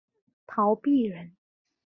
[0.47, 1.35] 陶弼人。